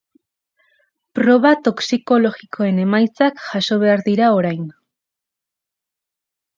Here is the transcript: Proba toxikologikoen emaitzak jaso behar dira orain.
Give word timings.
Proba 1.19 1.51
toxikologikoen 1.67 2.81
emaitzak 2.87 3.47
jaso 3.53 3.81
behar 3.87 4.05
dira 4.11 4.35
orain. 4.43 4.69